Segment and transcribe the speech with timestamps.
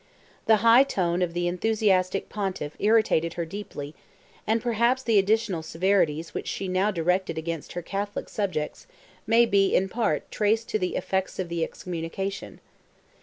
[0.47, 3.93] The high tone of the enthusiastic Pontiff irritated her deeply,
[4.47, 8.87] and perhaps the additional severities which she now directed against her Catholic subjects,
[9.27, 12.61] may be, in part, traced to the effects of the excommunication.